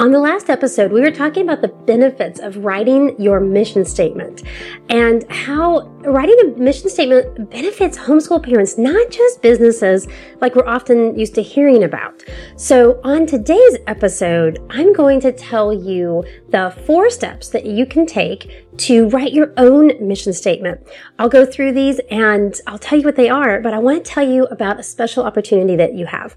On 0.00 0.12
the 0.12 0.20
last 0.20 0.48
episode, 0.48 0.92
we 0.92 1.00
were 1.00 1.10
talking 1.10 1.42
about 1.42 1.60
the 1.60 1.66
benefits 1.66 2.38
of 2.38 2.58
writing 2.58 3.20
your 3.20 3.40
mission 3.40 3.84
statement 3.84 4.44
and 4.88 5.28
how 5.28 5.88
writing 6.04 6.38
a 6.40 6.56
mission 6.56 6.88
statement 6.88 7.50
benefits 7.50 7.98
homeschool 7.98 8.40
parents, 8.40 8.78
not 8.78 9.10
just 9.10 9.42
businesses 9.42 10.06
like 10.40 10.54
we're 10.54 10.68
often 10.68 11.18
used 11.18 11.34
to 11.34 11.42
hearing 11.42 11.82
about. 11.82 12.22
So, 12.54 13.00
on 13.02 13.26
today's 13.26 13.76
episode, 13.88 14.64
I'm 14.70 14.92
going 14.92 15.18
to 15.22 15.32
tell 15.32 15.72
you 15.72 16.22
the 16.50 16.70
four 16.86 17.10
steps 17.10 17.48
that 17.48 17.66
you 17.66 17.84
can 17.84 18.06
take 18.06 18.68
to 18.76 19.08
write 19.08 19.32
your 19.32 19.52
own 19.56 19.90
mission 20.00 20.32
statement. 20.32 20.80
I'll 21.18 21.28
go 21.28 21.44
through 21.44 21.72
these 21.72 21.98
and 22.08 22.54
I'll 22.68 22.78
tell 22.78 23.00
you 23.00 23.04
what 23.04 23.16
they 23.16 23.28
are, 23.28 23.60
but 23.60 23.74
I 23.74 23.80
want 23.80 24.04
to 24.04 24.08
tell 24.08 24.28
you 24.28 24.44
about 24.44 24.78
a 24.78 24.84
special 24.84 25.24
opportunity 25.24 25.74
that 25.74 25.94
you 25.94 26.06
have. 26.06 26.36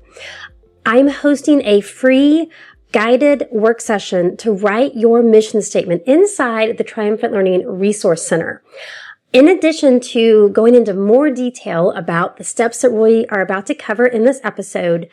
I'm 0.85 1.09
hosting 1.09 1.61
a 1.63 1.81
free 1.81 2.49
guided 2.91 3.47
work 3.51 3.81
session 3.81 4.35
to 4.37 4.51
write 4.51 4.95
your 4.95 5.23
mission 5.23 5.61
statement 5.61 6.03
inside 6.05 6.77
the 6.77 6.83
Triumphant 6.83 7.33
Learning 7.33 7.65
Resource 7.67 8.25
Center. 8.25 8.61
In 9.33 9.47
addition 9.47 9.99
to 10.01 10.49
going 10.49 10.75
into 10.75 10.93
more 10.93 11.29
detail 11.29 11.91
about 11.91 12.37
the 12.37 12.43
steps 12.43 12.81
that 12.81 12.91
we 12.91 13.25
are 13.27 13.41
about 13.41 13.65
to 13.67 13.75
cover 13.75 14.05
in 14.05 14.25
this 14.25 14.41
episode, 14.43 15.09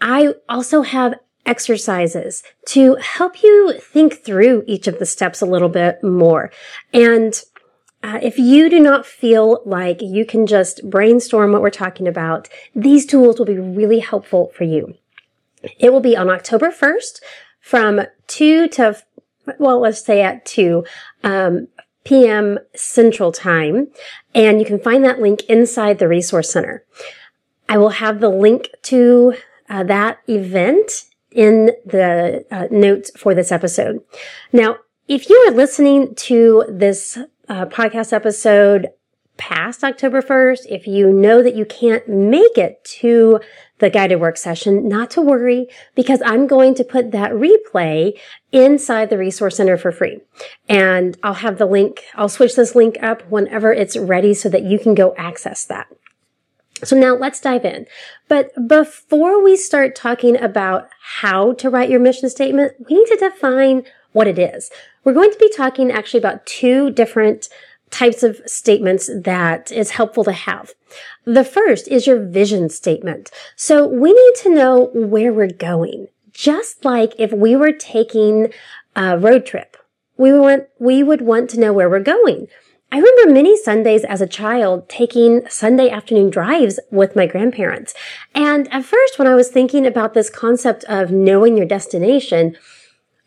I 0.00 0.34
also 0.48 0.82
have 0.82 1.14
exercises 1.44 2.42
to 2.66 2.96
help 2.96 3.42
you 3.42 3.74
think 3.80 4.24
through 4.24 4.64
each 4.66 4.86
of 4.86 4.98
the 4.98 5.06
steps 5.06 5.40
a 5.40 5.46
little 5.46 5.68
bit 5.68 6.02
more. 6.02 6.52
And 6.92 7.40
uh, 8.02 8.20
if 8.22 8.38
you 8.38 8.68
do 8.68 8.78
not 8.78 9.04
feel 9.04 9.62
like 9.66 10.00
you 10.00 10.24
can 10.24 10.46
just 10.46 10.88
brainstorm 10.88 11.52
what 11.52 11.62
we're 11.62 11.70
talking 11.70 12.06
about, 12.06 12.48
these 12.74 13.04
tools 13.04 13.38
will 13.38 13.46
be 13.46 13.58
really 13.58 13.98
helpful 13.98 14.52
for 14.54 14.64
you. 14.64 14.94
It 15.78 15.92
will 15.92 16.00
be 16.00 16.16
on 16.16 16.28
October 16.30 16.70
1st 16.70 17.20
from 17.60 18.00
2 18.28 18.68
to, 18.68 19.02
well, 19.58 19.80
let's 19.80 20.04
say 20.04 20.22
at 20.22 20.44
2 20.44 20.84
um, 21.24 21.68
p.m. 22.04 22.58
Central 22.74 23.32
Time. 23.32 23.88
And 24.34 24.60
you 24.60 24.66
can 24.66 24.78
find 24.78 25.04
that 25.04 25.20
link 25.20 25.42
inside 25.44 25.98
the 25.98 26.08
Resource 26.08 26.50
Center. 26.52 26.84
I 27.68 27.78
will 27.78 27.90
have 27.90 28.20
the 28.20 28.28
link 28.28 28.68
to 28.82 29.34
uh, 29.68 29.82
that 29.84 30.18
event 30.28 31.04
in 31.32 31.72
the 31.84 32.44
uh, 32.50 32.68
notes 32.70 33.10
for 33.16 33.34
this 33.34 33.50
episode. 33.52 34.02
Now, 34.52 34.76
if 35.08 35.28
you 35.28 35.36
are 35.46 35.52
listening 35.52 36.14
to 36.14 36.64
this 36.68 37.18
uh, 37.48 37.66
podcast 37.66 38.12
episode 38.12 38.88
past 39.36 39.84
October 39.84 40.22
1st, 40.22 40.66
if 40.68 40.86
you 40.86 41.12
know 41.12 41.42
that 41.42 41.54
you 41.54 41.64
can't 41.64 42.08
make 42.08 42.56
it 42.56 42.82
to 42.84 43.40
the 43.78 43.90
guided 43.90 44.20
work 44.20 44.36
session, 44.36 44.88
not 44.88 45.10
to 45.10 45.20
worry 45.20 45.68
because 45.94 46.22
I'm 46.24 46.46
going 46.46 46.74
to 46.76 46.84
put 46.84 47.10
that 47.10 47.32
replay 47.32 48.18
inside 48.52 49.10
the 49.10 49.18
resource 49.18 49.56
center 49.56 49.76
for 49.76 49.92
free. 49.92 50.20
And 50.68 51.16
I'll 51.22 51.34
have 51.34 51.58
the 51.58 51.66
link, 51.66 52.04
I'll 52.14 52.28
switch 52.28 52.56
this 52.56 52.74
link 52.74 52.96
up 53.02 53.22
whenever 53.28 53.72
it's 53.72 53.96
ready 53.96 54.32
so 54.34 54.48
that 54.48 54.62
you 54.62 54.78
can 54.78 54.94
go 54.94 55.14
access 55.16 55.64
that. 55.66 55.88
So 56.84 56.96
now 56.96 57.14
let's 57.14 57.40
dive 57.40 57.64
in. 57.64 57.86
But 58.28 58.68
before 58.68 59.42
we 59.42 59.56
start 59.56 59.94
talking 59.94 60.40
about 60.40 60.88
how 61.00 61.54
to 61.54 61.70
write 61.70 61.90
your 61.90 62.00
mission 62.00 62.28
statement, 62.28 62.72
we 62.88 62.96
need 62.96 63.06
to 63.06 63.16
define 63.16 63.84
what 64.12 64.26
it 64.26 64.38
is. 64.38 64.70
We're 65.04 65.14
going 65.14 65.30
to 65.30 65.38
be 65.38 65.52
talking 65.54 65.90
actually 65.90 66.18
about 66.18 66.44
two 66.46 66.90
different 66.90 67.48
types 67.96 68.22
of 68.22 68.40
statements 68.46 69.08
that 69.24 69.72
is 69.72 69.90
helpful 69.90 70.24
to 70.24 70.32
have. 70.32 70.74
The 71.24 71.44
first 71.44 71.88
is 71.88 72.06
your 72.06 72.18
vision 72.18 72.68
statement. 72.68 73.30
So 73.56 73.86
we 73.86 74.12
need 74.12 74.34
to 74.42 74.54
know 74.54 74.90
where 74.92 75.32
we're 75.32 75.52
going. 75.52 76.08
Just 76.32 76.84
like 76.84 77.14
if 77.18 77.32
we 77.32 77.56
were 77.56 77.72
taking 77.72 78.52
a 78.94 79.18
road 79.18 79.46
trip, 79.46 79.76
we 80.18 80.38
want, 80.38 80.64
we 80.78 81.02
would 81.02 81.22
want 81.22 81.48
to 81.50 81.60
know 81.60 81.72
where 81.72 81.88
we're 81.88 82.00
going. 82.00 82.48
I 82.92 82.98
remember 82.98 83.32
many 83.32 83.56
Sundays 83.56 84.04
as 84.04 84.20
a 84.20 84.26
child 84.26 84.88
taking 84.88 85.46
Sunday 85.48 85.90
afternoon 85.90 86.30
drives 86.30 86.78
with 86.90 87.16
my 87.16 87.26
grandparents. 87.26 87.94
And 88.34 88.72
at 88.72 88.84
first, 88.84 89.18
when 89.18 89.26
I 89.26 89.34
was 89.34 89.48
thinking 89.48 89.86
about 89.86 90.14
this 90.14 90.30
concept 90.30 90.84
of 90.84 91.10
knowing 91.10 91.56
your 91.56 91.66
destination, 91.66 92.56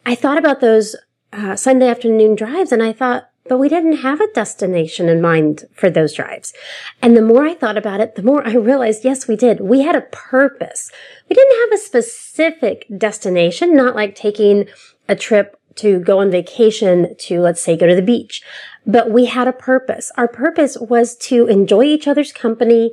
I 0.05 0.15
thought 0.15 0.37
about 0.37 0.61
those 0.61 0.95
uh, 1.33 1.55
Sunday 1.55 1.87
afternoon 1.87 2.35
drives 2.35 2.71
and 2.71 2.81
I 2.81 2.93
thought, 2.93 3.28
but 3.49 3.59
we 3.59 3.67
didn't 3.67 3.97
have 3.97 4.21
a 4.21 4.31
destination 4.31 5.09
in 5.09 5.21
mind 5.21 5.65
for 5.73 5.89
those 5.89 6.13
drives. 6.13 6.53
And 7.01 7.17
the 7.17 7.21
more 7.21 7.45
I 7.45 7.55
thought 7.55 7.77
about 7.77 7.99
it, 7.99 8.15
the 8.15 8.23
more 8.23 8.47
I 8.47 8.53
realized, 8.53 9.03
yes, 9.03 9.27
we 9.27 9.35
did. 9.35 9.59
We 9.59 9.81
had 9.81 9.95
a 9.95 10.07
purpose. 10.11 10.91
We 11.27 11.33
didn't 11.33 11.59
have 11.59 11.79
a 11.79 11.83
specific 11.83 12.85
destination, 12.95 13.75
not 13.75 13.95
like 13.95 14.15
taking 14.15 14.67
a 15.09 15.15
trip 15.15 15.59
to 15.75 15.99
go 15.99 16.19
on 16.19 16.29
vacation 16.29 17.15
to, 17.17 17.41
let's 17.41 17.61
say, 17.61 17.75
go 17.75 17.87
to 17.87 17.95
the 17.95 18.01
beach. 18.01 18.41
But 18.85 19.11
we 19.11 19.25
had 19.25 19.47
a 19.47 19.53
purpose. 19.53 20.11
Our 20.17 20.27
purpose 20.27 20.77
was 20.79 21.15
to 21.17 21.47
enjoy 21.47 21.83
each 21.83 22.07
other's 22.07 22.31
company, 22.31 22.91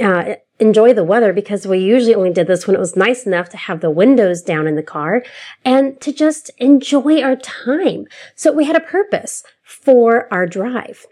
uh, 0.00 0.36
enjoy 0.58 0.94
the 0.94 1.04
weather 1.04 1.32
because 1.32 1.66
we 1.66 1.78
usually 1.78 2.14
only 2.14 2.32
did 2.32 2.46
this 2.46 2.66
when 2.66 2.76
it 2.76 2.80
was 2.80 2.96
nice 2.96 3.26
enough 3.26 3.48
to 3.50 3.56
have 3.56 3.80
the 3.80 3.90
windows 3.90 4.42
down 4.42 4.66
in 4.66 4.74
the 4.74 4.82
car 4.82 5.22
and 5.64 6.00
to 6.00 6.12
just 6.12 6.50
enjoy 6.58 7.22
our 7.22 7.36
time. 7.36 8.06
So 8.34 8.52
we 8.52 8.64
had 8.64 8.76
a 8.76 8.80
purpose 8.80 9.44
for 9.62 10.32
our 10.32 10.46
drive. 10.46 11.06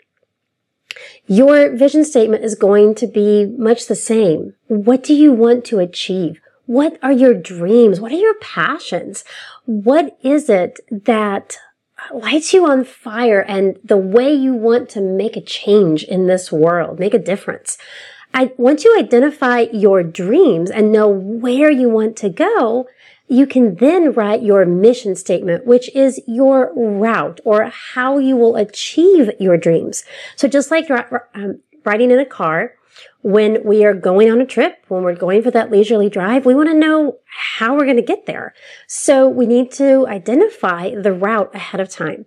Your 1.27 1.75
vision 1.75 2.05
statement 2.05 2.45
is 2.45 2.55
going 2.55 2.95
to 2.97 3.07
be 3.07 3.47
much 3.47 3.87
the 3.87 3.97
same. 3.97 4.55
What 4.69 5.03
do 5.03 5.15
you 5.15 5.33
want 5.33 5.65
to 5.67 5.79
achieve? 5.79 6.41
What 6.67 6.99
are 7.03 7.13
your 7.13 7.35
dreams? 7.35 8.01
What 8.01 8.13
are 8.13 8.17
your 8.17 8.39
passions? 8.39 9.25
What 9.67 10.17
is 10.23 10.49
it 10.49 10.81
that 10.91 11.59
lights 12.13 12.55
you 12.55 12.67
on 12.67 12.85
fire 12.85 13.41
and 13.41 13.79
the 13.85 13.97
way 13.97 14.33
you 14.33 14.55
want 14.55 14.89
to 14.91 15.01
make 15.01 15.37
a 15.37 15.43
change 15.43 16.05
in 16.05 16.27
this 16.27 16.51
world, 16.53 16.99
make 16.99 17.15
a 17.15 17.19
difference? 17.19 17.77
I, 18.35 18.53
once 18.57 18.85
you 18.85 18.99
identify 18.99 19.61
your 19.73 20.03
dreams 20.03 20.71
and 20.71 20.91
know 20.93 21.09
where 21.09 21.71
you 21.71 21.89
want 21.89 22.17
to 22.19 22.29
go, 22.29 22.89
you 23.29 23.47
can 23.47 23.77
then 23.77 24.13
write 24.13 24.43
your 24.43 24.67
mission 24.67 25.15
statement, 25.17 25.65
which 25.65 25.89
is 25.95 26.21
your 26.27 26.73
route 26.75 27.41
or 27.45 27.71
how 27.71 28.19
you 28.19 28.37
will 28.37 28.57
achieve 28.57 29.31
your 29.41 29.57
dreams. 29.57 30.05
So 30.37 30.49
just 30.49 30.71
like 30.71 30.91
um, 30.91 31.61
riding 31.85 32.11
in 32.11 32.19
a 32.19 32.27
car, 32.27 32.75
when 33.23 33.65
we 33.65 33.85
are 33.85 33.95
going 33.95 34.31
on 34.31 34.41
a 34.41 34.47
trip, 34.47 34.85
when 34.89 35.03
we're 35.03 35.15
going 35.15 35.43
for 35.43 35.51
that 35.51 35.71
leisurely 35.71 36.11
drive, 36.11 36.45
we 36.45 36.55
want 36.55 36.69
to 36.69 36.75
know 36.75 37.19
how 37.27 37.75
we're 37.75 37.87
going 37.87 37.97
to 37.97 38.03
get 38.03 38.27
there. 38.27 38.55
So 38.87 39.27
we 39.27 39.47
need 39.47 39.73
to 39.73 40.07
identify 40.07 40.95
the 40.95 41.13
route 41.13 41.55
ahead 41.55 41.81
of 41.81 41.89
time. 41.89 42.27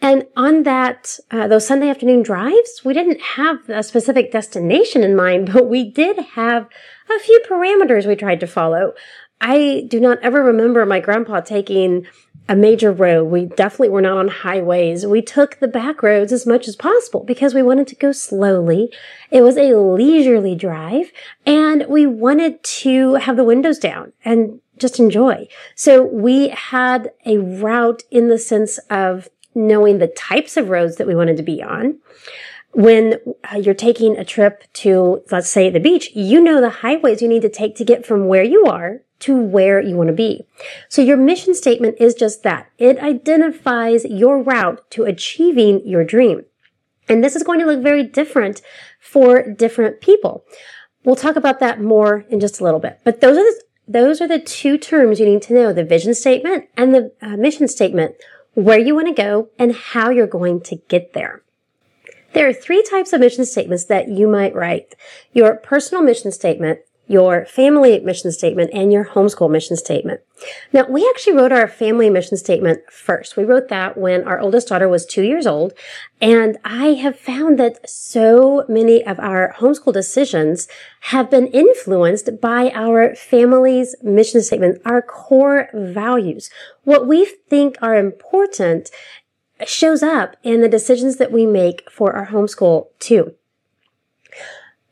And 0.00 0.26
on 0.36 0.64
that, 0.64 1.18
uh, 1.30 1.48
those 1.48 1.66
Sunday 1.66 1.88
afternoon 1.88 2.22
drives, 2.22 2.82
we 2.84 2.92
didn't 2.92 3.20
have 3.20 3.68
a 3.68 3.82
specific 3.82 4.30
destination 4.30 5.02
in 5.02 5.16
mind, 5.16 5.50
but 5.52 5.68
we 5.68 5.90
did 5.90 6.18
have 6.34 6.68
a 7.08 7.18
few 7.18 7.40
parameters 7.48 8.06
we 8.06 8.16
tried 8.16 8.40
to 8.40 8.46
follow. 8.46 8.94
I 9.40 9.84
do 9.88 10.00
not 10.00 10.18
ever 10.22 10.42
remember 10.42 10.84
my 10.86 11.00
grandpa 11.00 11.40
taking 11.40 12.06
a 12.48 12.56
major 12.56 12.92
road. 12.92 13.24
We 13.24 13.46
definitely 13.46 13.88
were 13.88 14.00
not 14.00 14.18
on 14.18 14.28
highways. 14.28 15.04
We 15.04 15.20
took 15.20 15.58
the 15.58 15.68
back 15.68 16.02
roads 16.02 16.32
as 16.32 16.46
much 16.46 16.68
as 16.68 16.76
possible 16.76 17.24
because 17.24 17.54
we 17.54 17.62
wanted 17.62 17.88
to 17.88 17.96
go 17.96 18.12
slowly. 18.12 18.92
It 19.30 19.42
was 19.42 19.56
a 19.56 19.74
leisurely 19.74 20.54
drive 20.54 21.10
and 21.44 21.84
we 21.88 22.06
wanted 22.06 22.62
to 22.62 23.14
have 23.14 23.36
the 23.36 23.44
windows 23.44 23.78
down 23.78 24.12
and 24.24 24.60
just 24.78 25.00
enjoy. 25.00 25.48
So 25.74 26.02
we 26.02 26.50
had 26.50 27.10
a 27.24 27.38
route 27.38 28.04
in 28.10 28.28
the 28.28 28.38
sense 28.38 28.78
of 28.90 29.28
knowing 29.56 29.98
the 29.98 30.06
types 30.06 30.56
of 30.56 30.68
roads 30.68 30.96
that 30.96 31.06
we 31.06 31.14
wanted 31.14 31.36
to 31.36 31.42
be 31.42 31.62
on 31.62 31.98
when 32.72 33.18
uh, 33.50 33.56
you're 33.56 33.74
taking 33.74 34.18
a 34.18 34.24
trip 34.24 34.64
to, 34.74 35.22
let's 35.30 35.48
say, 35.48 35.70
the 35.70 35.80
beach, 35.80 36.10
you 36.14 36.40
know 36.40 36.60
the 36.60 36.68
highways 36.68 37.22
you 37.22 37.28
need 37.28 37.40
to 37.40 37.48
take 37.48 37.74
to 37.74 37.84
get 37.84 38.04
from 38.04 38.28
where 38.28 38.44
you 38.44 38.66
are 38.66 39.00
to 39.18 39.34
where 39.34 39.80
you 39.80 39.96
want 39.96 40.08
to 40.08 40.12
be. 40.12 40.46
So 40.90 41.00
your 41.00 41.16
mission 41.16 41.54
statement 41.54 41.96
is 41.98 42.14
just 42.14 42.42
that. 42.42 42.70
It 42.76 42.98
identifies 42.98 44.04
your 44.04 44.42
route 44.42 44.88
to 44.90 45.04
achieving 45.04 45.86
your 45.86 46.04
dream. 46.04 46.44
And 47.08 47.24
this 47.24 47.34
is 47.34 47.42
going 47.42 47.60
to 47.60 47.66
look 47.66 47.82
very 47.82 48.02
different 48.02 48.60
for 49.00 49.42
different 49.42 50.02
people. 50.02 50.44
We'll 51.04 51.16
talk 51.16 51.36
about 51.36 51.60
that 51.60 51.80
more 51.80 52.26
in 52.28 52.40
just 52.40 52.60
a 52.60 52.64
little 52.64 52.80
bit. 52.80 53.00
But 53.04 53.20
those 53.20 53.38
are 53.38 53.42
the, 53.42 53.62
those 53.88 54.20
are 54.20 54.28
the 54.28 54.40
two 54.40 54.76
terms 54.76 55.18
you 55.18 55.26
need 55.26 55.42
to 55.42 55.54
know, 55.54 55.72
the 55.72 55.84
vision 55.84 56.14
statement 56.14 56.68
and 56.76 56.94
the 56.94 57.12
uh, 57.22 57.36
mission 57.36 57.68
statement, 57.68 58.16
where 58.56 58.78
you 58.78 58.94
want 58.94 59.06
to 59.06 59.12
go 59.12 59.50
and 59.58 59.76
how 59.76 60.08
you're 60.08 60.26
going 60.26 60.62
to 60.62 60.76
get 60.88 61.12
there. 61.12 61.42
There 62.32 62.48
are 62.48 62.54
three 62.54 62.82
types 62.82 63.12
of 63.12 63.20
mission 63.20 63.44
statements 63.44 63.84
that 63.84 64.08
you 64.08 64.26
might 64.26 64.54
write. 64.54 64.94
Your 65.34 65.56
personal 65.56 66.02
mission 66.02 66.32
statement, 66.32 66.80
your 67.08 67.46
family 67.46 68.00
mission 68.00 68.32
statement 68.32 68.70
and 68.72 68.92
your 68.92 69.04
homeschool 69.04 69.50
mission 69.50 69.76
statement. 69.76 70.20
Now, 70.72 70.86
we 70.88 71.08
actually 71.08 71.34
wrote 71.34 71.52
our 71.52 71.68
family 71.68 72.10
mission 72.10 72.36
statement 72.36 72.80
first. 72.90 73.36
We 73.36 73.44
wrote 73.44 73.68
that 73.68 73.96
when 73.96 74.26
our 74.26 74.40
oldest 74.40 74.68
daughter 74.68 74.88
was 74.88 75.06
two 75.06 75.22
years 75.22 75.46
old. 75.46 75.72
And 76.20 76.58
I 76.64 76.88
have 76.94 77.18
found 77.18 77.58
that 77.58 77.88
so 77.88 78.64
many 78.68 79.04
of 79.04 79.20
our 79.20 79.54
homeschool 79.58 79.92
decisions 79.92 80.66
have 81.02 81.30
been 81.30 81.46
influenced 81.48 82.40
by 82.40 82.70
our 82.74 83.14
family's 83.14 83.94
mission 84.02 84.42
statement, 84.42 84.82
our 84.84 85.00
core 85.00 85.68
values. 85.72 86.50
What 86.82 87.06
we 87.06 87.24
think 87.48 87.76
are 87.80 87.96
important 87.96 88.90
shows 89.64 90.02
up 90.02 90.36
in 90.42 90.60
the 90.60 90.68
decisions 90.68 91.16
that 91.16 91.32
we 91.32 91.46
make 91.46 91.88
for 91.90 92.14
our 92.14 92.26
homeschool 92.26 92.88
too. 92.98 93.34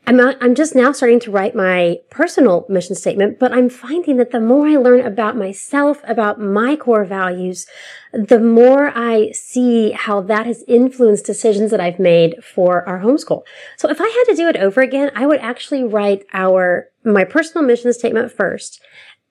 I'm, 0.07 0.19
I'm 0.19 0.53
just 0.53 0.75
now 0.75 0.91
starting 0.91 1.19
to 1.21 1.31
write 1.31 1.55
my 1.55 1.97
personal 2.11 2.65
mission 2.69 2.95
statement, 2.95 3.39
but 3.39 3.51
I'm 3.51 3.69
finding 3.69 4.17
that 4.17 4.31
the 4.31 4.39
more 4.39 4.67
I 4.67 4.77
learn 4.77 5.01
about 5.01 5.35
myself, 5.35 6.01
about 6.03 6.39
my 6.39 6.75
core 6.75 7.05
values, 7.05 7.65
the 8.13 8.39
more 8.39 8.91
I 8.95 9.31
see 9.31 9.91
how 9.91 10.21
that 10.21 10.45
has 10.45 10.63
influenced 10.67 11.25
decisions 11.25 11.71
that 11.71 11.79
I've 11.79 11.99
made 11.99 12.43
for 12.43 12.87
our 12.87 12.99
homeschool. 12.99 13.43
So 13.77 13.89
if 13.89 13.99
I 13.99 14.07
had 14.07 14.31
to 14.31 14.35
do 14.35 14.47
it 14.47 14.57
over 14.57 14.81
again, 14.81 15.11
I 15.15 15.25
would 15.25 15.39
actually 15.39 15.83
write 15.83 16.25
our, 16.33 16.89
my 17.03 17.23
personal 17.23 17.65
mission 17.65 17.91
statement 17.91 18.31
first, 18.31 18.81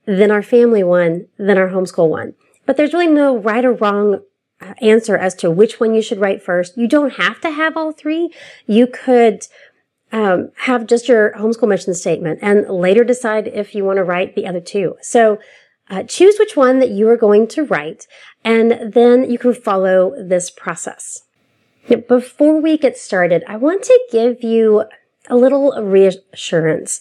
then 0.07 0.33
our 0.33 0.43
family 0.43 0.83
one, 0.83 1.29
then 1.39 1.57
our 1.57 1.69
homeschool 1.69 2.09
one. 2.09 2.35
But 2.67 2.77
there's 2.77 2.93
really 2.93 3.07
no 3.07 3.39
right 3.39 3.65
or 3.65 3.73
wrong 3.73 4.21
uh, 4.61 4.75
answer 4.81 5.17
as 5.17 5.35
to 5.37 5.51
which 5.51 5.79
one 5.79 5.95
you 5.95 6.03
should 6.03 6.21
write 6.21 6.43
first. 6.43 6.77
You 6.77 6.89
don't 6.89 7.15
have 7.15 7.41
to 7.43 7.51
have 7.51 7.77
all 7.77 7.93
three. 7.93 8.31
You 8.67 8.87
could 8.87 9.47
um, 10.15 10.53
have 10.59 10.87
just 10.87 11.09
your 11.09 11.33
homeschool 11.33 11.67
mission 11.67 11.93
statement 11.93 12.39
and 12.41 12.69
later 12.71 13.03
decide 13.03 13.49
if 13.49 13.75
you 13.75 13.85
want 13.85 13.97
to 13.97 14.05
write 14.05 14.37
the 14.37 14.47
other 14.47 14.61
two. 14.61 14.95
So 15.03 15.41
uh, 15.91 16.05
choose 16.05 16.37
which 16.39 16.57
one 16.57 16.79
that 16.79 16.91
you 16.91 17.09
are 17.09 17.17
going 17.17 17.49
to 17.49 17.65
write, 17.65 18.07
and 18.45 18.93
then 18.93 19.29
you 19.29 19.39
can 19.39 19.53
follow 19.53 20.15
this 20.17 20.51
process. 20.51 21.25
Now, 21.89 21.97
before 21.97 22.61
we 22.61 22.79
get 22.79 22.97
started, 22.97 23.43
I 23.49 23.57
want 23.57 23.83
to 23.83 24.01
give 24.13 24.43
you 24.45 24.85
a 25.29 25.37
little 25.37 25.73
reassurance. 25.83 27.01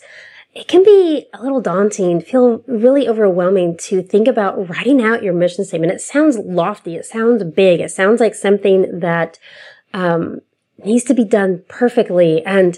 It 0.55 0.67
can 0.67 0.83
be 0.83 1.27
a 1.33 1.43
little 1.43 1.61
daunting, 1.61 2.19
feel 2.19 2.63
really 2.67 3.07
overwhelming 3.07 3.77
to 3.89 4.01
think 4.01 4.27
about 4.27 4.69
writing 4.69 5.03
out 5.03 5.23
your 5.23 5.33
mission 5.33 5.65
statement. 5.65 5.93
It 5.93 6.01
sounds 6.01 6.37
lofty. 6.37 6.95
It 6.95 7.05
sounds 7.05 7.43
big. 7.43 7.79
It 7.79 7.91
sounds 7.91 8.19
like 8.19 8.33
something 8.33 8.99
that 8.99 9.37
um, 9.93 10.41
needs 10.83 11.03
to 11.05 11.13
be 11.13 11.25
done 11.25 11.63
perfectly 11.67 12.43
and 12.45 12.77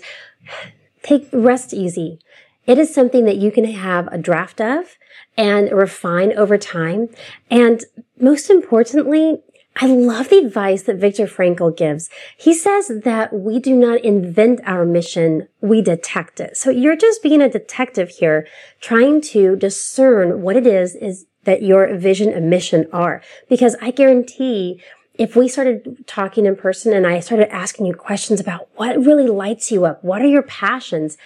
take 1.03 1.27
rest 1.31 1.73
easy. 1.73 2.19
It 2.65 2.79
is 2.79 2.93
something 2.93 3.25
that 3.25 3.37
you 3.37 3.51
can 3.51 3.65
have 3.65 4.07
a 4.07 4.17
draft 4.17 4.59
of 4.59 4.97
and 5.37 5.71
refine 5.71 6.33
over 6.33 6.57
time. 6.57 7.09
And 7.49 7.83
most 8.19 8.49
importantly, 8.49 9.41
I 9.77 9.87
love 9.87 10.29
the 10.29 10.37
advice 10.37 10.83
that 10.83 10.95
Viktor 10.95 11.25
Frankl 11.25 11.75
gives. 11.75 12.09
He 12.37 12.53
says 12.53 12.89
that 13.03 13.33
we 13.33 13.59
do 13.59 13.75
not 13.75 13.99
invent 14.05 14.61
our 14.65 14.85
mission, 14.85 15.49
we 15.59 15.81
detect 15.81 16.39
it. 16.39 16.55
So 16.55 16.69
you're 16.69 16.95
just 16.95 17.21
being 17.21 17.41
a 17.41 17.49
detective 17.49 18.09
here, 18.09 18.47
trying 18.79 19.19
to 19.21 19.57
discern 19.57 20.41
what 20.41 20.55
it 20.55 20.65
is, 20.65 20.95
is 20.95 21.25
that 21.43 21.61
your 21.61 21.93
vision 21.97 22.31
and 22.31 22.49
mission 22.49 22.87
are. 22.93 23.21
Because 23.49 23.75
I 23.81 23.91
guarantee 23.91 24.81
if 25.17 25.35
we 25.35 25.47
started 25.47 26.05
talking 26.07 26.45
in 26.45 26.55
person 26.55 26.93
and 26.93 27.07
I 27.07 27.19
started 27.19 27.53
asking 27.53 27.85
you 27.85 27.93
questions 27.93 28.39
about 28.39 28.67
what 28.75 28.97
really 28.97 29.27
lights 29.27 29.71
you 29.71 29.85
up, 29.85 30.03
what 30.03 30.21
are 30.21 30.27
your 30.27 30.43
passions, 30.43 31.17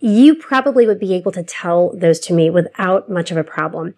you 0.00 0.34
probably 0.34 0.86
would 0.86 1.00
be 1.00 1.14
able 1.14 1.32
to 1.32 1.42
tell 1.42 1.92
those 1.96 2.20
to 2.20 2.32
me 2.32 2.50
without 2.50 3.10
much 3.10 3.30
of 3.30 3.36
a 3.36 3.44
problem. 3.44 3.94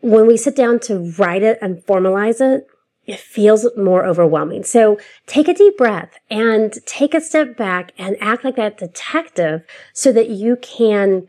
When 0.00 0.26
we 0.26 0.36
sit 0.36 0.56
down 0.56 0.80
to 0.80 1.12
write 1.18 1.42
it 1.42 1.58
and 1.62 1.84
formalize 1.84 2.40
it, 2.40 2.66
it 3.04 3.18
feels 3.18 3.66
more 3.76 4.04
overwhelming. 4.04 4.62
So 4.62 4.98
take 5.26 5.48
a 5.48 5.54
deep 5.54 5.76
breath 5.76 6.18
and 6.30 6.72
take 6.86 7.14
a 7.14 7.20
step 7.20 7.56
back 7.56 7.92
and 7.98 8.16
act 8.20 8.44
like 8.44 8.56
that 8.56 8.78
detective 8.78 9.64
so 9.92 10.12
that 10.12 10.28
you 10.28 10.56
can 10.56 11.28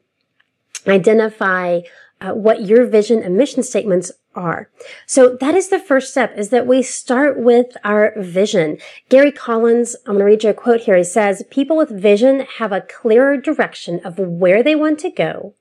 identify 0.88 1.82
uh, 2.22 2.34
what 2.34 2.66
your 2.66 2.86
vision 2.86 3.24
and 3.24 3.36
mission 3.36 3.64
statements 3.64 4.12
are. 4.36 4.70
So 5.06 5.38
that 5.40 5.56
is 5.56 5.70
the 5.70 5.80
first 5.80 6.12
step 6.12 6.38
is 6.38 6.50
that 6.50 6.68
we 6.68 6.82
start 6.82 7.40
with 7.40 7.76
our 7.84 8.14
vision. 8.18 8.78
Gary 9.10 9.32
Collins, 9.32 9.96
I'm 10.06 10.14
going 10.14 10.20
to 10.20 10.26
read 10.26 10.44
you 10.44 10.50
a 10.50 10.54
quote 10.54 10.82
here. 10.82 10.98
He 10.98 11.04
says, 11.04 11.44
people 11.50 11.78
with 11.78 11.90
vision 11.90 12.46
have 12.58 12.72
a 12.72 12.82
clearer 12.82 13.38
direction 13.38 14.00
of 14.04 14.20
where 14.20 14.64
they 14.64 14.76
want 14.76 15.00
to 15.00 15.10
go. 15.10 15.54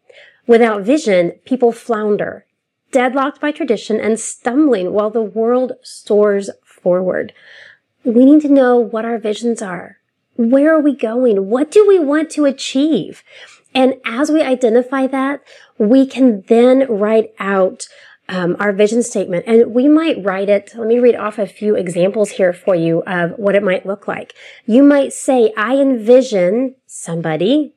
Without 0.46 0.82
vision, 0.82 1.32
people 1.44 1.72
flounder, 1.72 2.46
deadlocked 2.90 3.40
by 3.40 3.52
tradition 3.52 4.00
and 4.00 4.18
stumbling 4.18 4.92
while 4.92 5.10
the 5.10 5.22
world 5.22 5.72
soars 5.82 6.50
forward. 6.64 7.32
We 8.04 8.24
need 8.24 8.42
to 8.42 8.48
know 8.48 8.78
what 8.78 9.04
our 9.04 9.18
visions 9.18 9.62
are. 9.62 9.98
Where 10.34 10.74
are 10.74 10.80
we 10.80 10.96
going? 10.96 11.48
What 11.48 11.70
do 11.70 11.86
we 11.86 11.98
want 11.98 12.30
to 12.30 12.46
achieve? 12.46 13.22
And 13.74 13.94
as 14.04 14.30
we 14.30 14.42
identify 14.42 15.06
that, 15.06 15.42
we 15.78 16.06
can 16.06 16.42
then 16.48 16.86
write 16.88 17.32
out 17.38 17.86
um, 18.32 18.56
our 18.58 18.72
vision 18.72 19.02
statement 19.02 19.44
and 19.46 19.74
we 19.74 19.88
might 19.88 20.24
write 20.24 20.48
it. 20.48 20.72
Let 20.74 20.88
me 20.88 20.98
read 20.98 21.14
off 21.14 21.38
a 21.38 21.46
few 21.46 21.76
examples 21.76 22.30
here 22.30 22.54
for 22.54 22.74
you 22.74 23.02
of 23.06 23.32
what 23.32 23.54
it 23.54 23.62
might 23.62 23.84
look 23.84 24.08
like. 24.08 24.34
You 24.64 24.82
might 24.82 25.12
say, 25.12 25.52
I 25.54 25.76
envision 25.76 26.76
somebody 26.86 27.74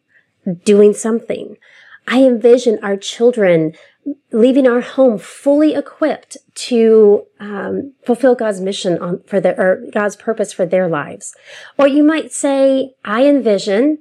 doing 0.64 0.94
something. 0.94 1.58
I 2.08 2.24
envision 2.24 2.80
our 2.82 2.96
children 2.96 3.74
leaving 4.32 4.68
our 4.68 4.82
home 4.82 5.18
fully 5.18 5.74
equipped 5.74 6.38
to 6.54 7.26
um, 7.40 7.94
fulfill 8.06 8.36
God's 8.36 8.62
mission 8.62 8.98
on 9.00 9.24
for 9.26 9.42
their 9.42 9.60
or 9.60 9.84
God's 9.92 10.16
purpose 10.16 10.54
for 10.54 10.66
their 10.66 10.88
lives. 10.88 11.36
Or 11.78 11.88
you 11.88 12.04
might 12.04 12.32
say, 12.32 12.94
I 13.04 13.26
envision 13.26 14.00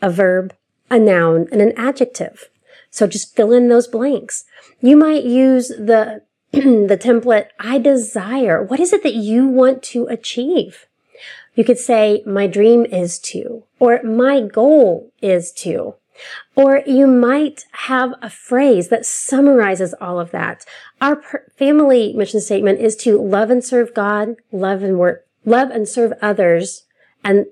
a 0.00 0.08
verb, 0.08 0.54
a 0.88 0.98
noun, 0.98 1.48
and 1.50 1.60
an 1.60 1.72
adjective. 1.76 2.48
So 2.90 3.06
just 3.06 3.36
fill 3.36 3.52
in 3.52 3.68
those 3.68 3.86
blanks. 3.86 4.44
You 4.80 4.96
might 4.96 5.24
use 5.24 5.68
the, 5.68 6.22
the 6.52 6.98
template, 7.00 7.48
I 7.58 7.78
desire. 7.78 8.62
What 8.62 8.80
is 8.80 8.92
it 8.92 9.02
that 9.02 9.14
you 9.14 9.46
want 9.46 9.82
to 9.84 10.06
achieve? 10.06 10.86
You 11.54 11.64
could 11.64 11.78
say, 11.78 12.22
my 12.24 12.46
dream 12.46 12.84
is 12.86 13.18
to, 13.20 13.64
or 13.80 14.00
my 14.02 14.40
goal 14.40 15.12
is 15.20 15.52
to. 15.54 15.94
Or 16.54 16.82
you 16.86 17.06
might 17.06 17.64
have 17.72 18.14
a 18.22 18.30
phrase 18.30 18.88
that 18.88 19.06
summarizes 19.06 19.94
all 20.00 20.18
of 20.18 20.30
that. 20.32 20.64
Our 21.00 21.16
per- 21.16 21.46
family 21.56 22.12
mission 22.12 22.40
statement 22.40 22.80
is 22.80 22.96
to 22.96 23.20
love 23.20 23.50
and 23.50 23.64
serve 23.64 23.94
God, 23.94 24.36
love 24.50 24.82
and 24.82 24.98
work, 24.98 25.26
love 25.44 25.70
and 25.70 25.88
serve 25.88 26.12
others, 26.20 26.84
and 27.22 27.46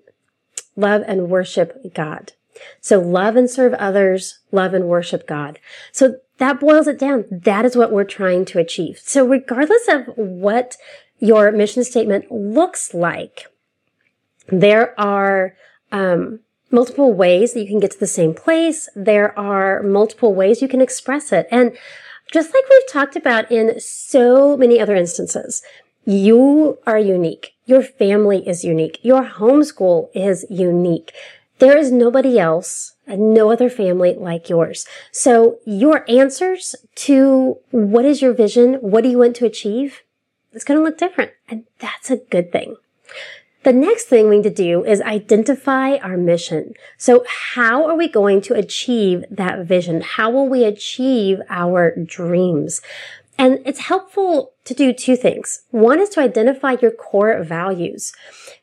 love 0.76 1.02
and 1.06 1.28
worship 1.28 1.94
God. 1.94 2.32
So 2.80 3.00
love 3.00 3.36
and 3.36 3.48
serve 3.48 3.74
others, 3.74 4.38
love 4.52 4.74
and 4.74 4.86
worship 4.86 5.26
God. 5.26 5.58
So 5.92 6.16
that 6.38 6.60
boils 6.60 6.86
it 6.86 6.98
down. 6.98 7.24
That 7.30 7.64
is 7.64 7.76
what 7.76 7.92
we're 7.92 8.04
trying 8.04 8.44
to 8.46 8.58
achieve. 8.58 9.00
So 9.02 9.26
regardless 9.26 9.88
of 9.88 10.06
what 10.16 10.76
your 11.18 11.50
mission 11.52 11.84
statement 11.84 12.30
looks 12.30 12.92
like, 12.92 13.46
there 14.48 14.98
are 15.00 15.56
um, 15.92 16.40
multiple 16.70 17.12
ways 17.12 17.54
that 17.54 17.60
you 17.60 17.68
can 17.68 17.80
get 17.80 17.92
to 17.92 18.00
the 18.00 18.06
same 18.06 18.34
place. 18.34 18.88
There 18.94 19.36
are 19.38 19.82
multiple 19.82 20.34
ways 20.34 20.62
you 20.62 20.68
can 20.68 20.80
express 20.80 21.32
it. 21.32 21.48
And 21.50 21.76
just 22.32 22.52
like 22.52 22.64
we've 22.68 22.88
talked 22.88 23.16
about 23.16 23.50
in 23.50 23.78
so 23.80 24.56
many 24.56 24.80
other 24.80 24.96
instances, 24.96 25.62
you 26.04 26.78
are 26.86 26.98
unique. 26.98 27.54
Your 27.66 27.82
family 27.82 28.46
is 28.46 28.64
unique. 28.64 28.98
Your 29.02 29.24
homeschool 29.24 30.08
is 30.14 30.44
unique. 30.50 31.12
There 31.58 31.76
is 31.76 31.90
nobody 31.90 32.38
else 32.38 32.94
and 33.06 33.32
no 33.32 33.50
other 33.50 33.70
family 33.70 34.14
like 34.14 34.50
yours. 34.50 34.86
So 35.10 35.58
your 35.64 36.04
answers 36.08 36.74
to 36.96 37.58
what 37.70 38.04
is 38.04 38.20
your 38.20 38.34
vision? 38.34 38.74
What 38.74 39.02
do 39.02 39.08
you 39.08 39.18
want 39.18 39.36
to 39.36 39.46
achieve? 39.46 40.02
It's 40.52 40.64
going 40.64 40.78
to 40.78 40.84
look 40.84 40.98
different. 40.98 41.32
And 41.48 41.64
that's 41.78 42.10
a 42.10 42.16
good 42.16 42.52
thing. 42.52 42.76
The 43.62 43.72
next 43.72 44.04
thing 44.04 44.28
we 44.28 44.36
need 44.36 44.44
to 44.44 44.50
do 44.50 44.84
is 44.84 45.00
identify 45.00 45.96
our 45.96 46.16
mission. 46.16 46.74
So 46.98 47.24
how 47.28 47.86
are 47.86 47.96
we 47.96 48.08
going 48.08 48.40
to 48.42 48.54
achieve 48.54 49.24
that 49.30 49.66
vision? 49.66 50.02
How 50.02 50.30
will 50.30 50.48
we 50.48 50.64
achieve 50.64 51.40
our 51.48 51.94
dreams? 51.96 52.80
And 53.38 53.58
it's 53.66 53.80
helpful 53.80 54.52
to 54.66 54.74
do 54.74 54.92
two 54.92 55.16
things. 55.16 55.62
One 55.70 56.00
is 56.00 56.10
to 56.10 56.20
identify 56.20 56.76
your 56.82 56.90
core 56.90 57.42
values. 57.42 58.12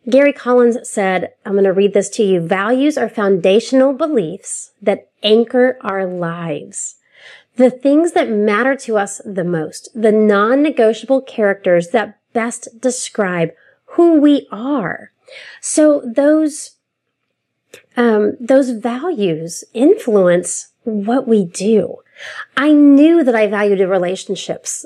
Gary 0.10 0.34
Collins 0.34 0.78
said, 0.88 1.34
I'm 1.46 1.54
going 1.54 1.64
to 1.64 1.74
read 1.74 1.94
this 1.94 2.10
to 2.12 2.24
you. 2.24 2.42
Values 2.42 2.98
are 2.98 3.10
foundational 3.10 3.94
beliefs 3.94 4.72
that 4.82 5.10
anchor 5.24 5.78
our 5.82 6.06
lives. 6.06 6.96
The 7.56 7.72
things 7.72 8.12
that 8.14 8.30
matter 8.30 8.76
to 8.78 8.98
us 8.98 9.22
the 9.26 9.44
most, 9.44 9.90
the 9.94 10.12
non-negotiable 10.12 11.22
characters 11.22 11.90
that 11.90 12.20
best 12.34 12.68
describe 12.82 13.52
who 13.86 14.20
we 14.20 14.48
are. 14.52 15.12
So 15.62 16.02
those 16.06 16.78
um, 17.98 18.38
those 18.40 18.72
values 18.72 19.64
influence 19.74 20.70
what 20.84 21.28
we 21.28 21.46
do. 21.46 21.98
I 22.56 22.72
knew 22.72 23.24
that 23.24 23.36
I 23.36 23.48
valued 23.48 23.80
relationships 23.80 24.86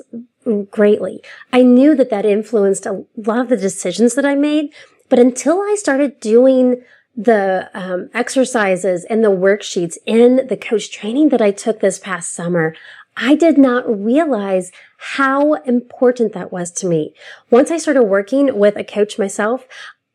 greatly. 0.70 1.22
I 1.52 1.62
knew 1.62 1.94
that 1.94 2.10
that 2.10 2.24
influenced 2.24 2.86
a 2.86 3.04
lot 3.16 3.40
of 3.40 3.48
the 3.48 3.56
decisions 3.56 4.14
that 4.14 4.24
I 4.24 4.34
made. 4.34 4.72
But 5.08 5.18
until 5.18 5.60
I 5.60 5.74
started 5.78 6.20
doing 6.20 6.82
the 7.16 7.68
um, 7.74 8.10
exercises 8.14 9.04
and 9.04 9.24
the 9.24 9.30
worksheets 9.30 9.96
in 10.06 10.46
the 10.46 10.56
coach 10.56 10.90
training 10.92 11.30
that 11.30 11.42
I 11.42 11.50
took 11.50 11.80
this 11.80 11.98
past 11.98 12.32
summer, 12.32 12.74
I 13.16 13.34
did 13.34 13.58
not 13.58 13.84
realize 13.88 14.70
how 14.98 15.54
important 15.54 16.32
that 16.32 16.52
was 16.52 16.70
to 16.72 16.86
me. 16.86 17.14
Once 17.50 17.70
I 17.70 17.78
started 17.78 18.04
working 18.04 18.56
with 18.56 18.76
a 18.76 18.84
coach 18.84 19.18
myself, 19.18 19.66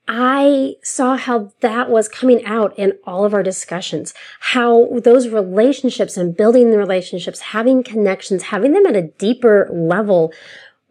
I 0.07 0.75
saw 0.81 1.15
how 1.15 1.53
that 1.61 1.89
was 1.89 2.09
coming 2.09 2.43
out 2.45 2.77
in 2.77 2.93
all 3.05 3.23
of 3.23 3.33
our 3.33 3.43
discussions, 3.43 4.13
how 4.39 4.89
those 4.99 5.29
relationships 5.29 6.17
and 6.17 6.35
building 6.35 6.71
the 6.71 6.77
relationships, 6.77 7.39
having 7.39 7.83
connections, 7.83 8.43
having 8.43 8.73
them 8.73 8.85
at 8.85 8.97
a 8.97 9.03
deeper 9.03 9.69
level 9.71 10.33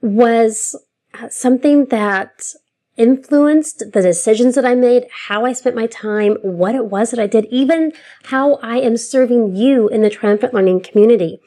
was 0.00 0.74
uh, 1.14 1.28
something 1.28 1.86
that 1.86 2.54
influenced 2.96 3.92
the 3.92 4.02
decisions 4.02 4.54
that 4.54 4.66
I 4.66 4.74
made, 4.74 5.06
how 5.28 5.46
I 5.46 5.54
spent 5.54 5.74
my 5.74 5.86
time, 5.86 6.36
what 6.42 6.74
it 6.74 6.86
was 6.86 7.10
that 7.10 7.20
I 7.20 7.26
did, 7.26 7.46
even 7.46 7.92
how 8.24 8.56
I 8.56 8.78
am 8.78 8.98
serving 8.98 9.56
you 9.56 9.88
in 9.88 10.02
the 10.02 10.10
Triumphant 10.10 10.52
Learning 10.52 10.80
community. 10.80 11.40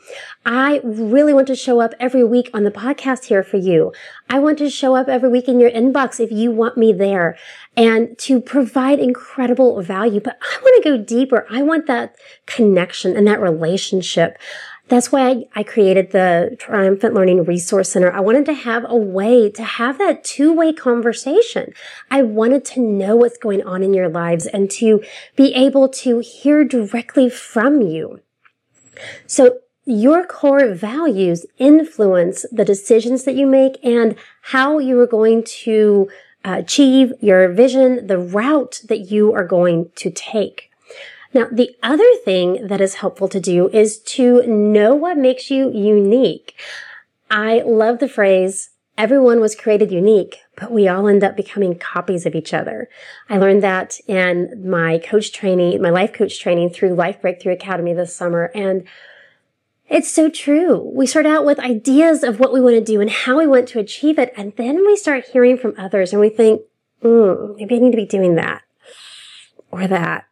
I 0.46 0.82
really 0.84 1.34
want 1.34 1.48
to 1.48 1.56
show 1.56 1.82
up 1.82 1.94
every 2.00 2.24
week 2.24 2.50
on 2.54 2.64
the 2.64 2.72
podcast 2.72 3.26
here 3.26 3.44
for 3.44 3.58
you. 3.58 3.94
I 4.28 4.40
want 4.40 4.58
to 4.58 4.70
show 4.72 4.96
up 4.96 5.08
every 5.08 5.30
week 5.30 5.48
in 5.48 5.60
your 5.60 5.72
inbox 5.72 6.20
if 6.20 6.32
you 6.32 6.52
want 6.52 6.78
me 6.78 6.92
there 6.92 7.38
and 7.78 8.18
to 8.20 8.42
provide 8.42 9.00
incredible 9.00 9.82
value. 9.82 10.20
But 10.20 10.40
I 10.42 10.60
want 10.62 10.84
to 10.84 10.90
go 10.90 10.98
deeper. 10.98 11.46
I 11.50 11.62
want 11.62 11.86
that 11.86 12.16
connection 12.48 13.16
and 13.16 13.28
that 13.28 13.40
relationship. 13.40 14.38
That's 14.88 15.12
why 15.12 15.46
I, 15.56 15.64
created 15.64 16.12
the 16.12 16.56
Triumphant 16.60 17.16
Learning 17.16 17.44
Resource 17.44 17.90
Center. 17.90 18.12
I 18.12 18.20
wanted 18.20 18.46
to 18.46 18.54
have 18.54 18.86
a 18.88 18.96
way 18.96 19.50
to 19.50 19.64
have 19.64 19.98
that 19.98 20.24
two-way 20.24 20.74
conversation. 20.74 21.74
I 22.12 22.22
wanted 22.22 22.64
to 22.66 22.82
know 22.82 23.16
what's 23.16 23.40
going 23.40 23.64
on 23.64 23.82
in 23.82 23.96
your 23.96 24.10
lives 24.10 24.46
and 24.46 24.70
to 24.72 25.04
be 25.36 25.56
able 25.56 25.90
to 25.90 26.20
hear 26.20 26.64
directly 26.64 27.30
from 27.30 27.82
you. 27.82 28.22
So 29.26 29.60
your 29.86 30.26
core 30.26 30.74
values 30.74 31.48
influence 31.58 32.46
the 32.52 32.66
decisions 32.66 33.24
that 33.24 33.36
you 33.36 33.48
make 33.48 33.84
and 33.84 34.16
how 34.42 34.78
you 34.78 35.00
are 35.00 35.08
going 35.08 35.44
to 35.64 36.10
uh, 36.44 36.58
achieve 36.60 37.12
your 37.22 37.52
vision, 37.52 38.06
the 38.06 38.20
route 38.20 38.82
that 38.88 39.12
you 39.12 39.34
are 39.34 39.46
going 39.46 39.90
to 39.96 40.12
take. 40.12 40.70
Now, 41.36 41.50
the 41.52 41.76
other 41.84 42.10
thing 42.24 42.66
that 42.68 42.80
is 42.80 42.96
helpful 42.96 43.28
to 43.28 43.42
do 43.42 43.68
is 43.68 44.00
to 44.04 44.48
know 44.48 44.96
what 44.96 45.18
makes 45.18 45.52
you 45.52 45.70
unique. 45.70 46.56
I 47.30 47.62
love 47.66 48.00
the 48.00 48.08
phrase, 48.08 48.70
everyone 48.98 49.42
was 49.42 49.54
created 49.54 49.92
unique, 49.92 50.38
but 50.56 50.72
we 50.72 50.88
all 50.88 51.10
end 51.10 51.26
up 51.26 51.36
becoming 51.36 51.78
copies 51.78 52.26
of 52.26 52.36
each 52.36 52.54
other. 52.54 52.88
I 53.30 53.38
learned 53.38 53.64
that 53.64 54.00
in 54.08 54.70
my 54.70 54.98
coach 54.98 55.34
training, 55.34 55.82
my 55.82 55.90
life 55.90 56.14
coach 56.14 56.40
training 56.40 56.70
through 56.70 56.96
Life 56.96 57.20
Breakthrough 57.20 57.52
Academy 57.52 57.92
this 57.92 58.16
summer. 58.16 58.50
And 58.56 58.88
it's 59.90 60.10
so 60.10 60.30
true. 60.30 60.90
We 60.96 61.06
start 61.06 61.26
out 61.26 61.44
with 61.44 61.60
ideas 61.60 62.24
of 62.24 62.40
what 62.40 62.54
we 62.54 62.62
want 62.62 62.76
to 62.76 62.82
do 62.82 63.02
and 63.02 63.10
how 63.10 63.40
we 63.40 63.46
want 63.46 63.68
to 63.70 63.80
achieve 63.80 64.18
it. 64.18 64.34
And 64.38 64.56
then 64.56 64.86
we 64.86 64.96
start 64.96 65.26
hearing 65.34 65.58
from 65.58 65.74
others 65.78 66.14
and 66.14 66.22
we 66.22 66.30
think, 66.30 66.62
mm, 67.04 67.58
maybe 67.58 67.76
I 67.76 67.80
need 67.80 67.92
to 67.92 67.98
be 67.98 68.06
doing 68.06 68.36
that 68.36 68.62
or 69.70 69.86
that 69.86 70.28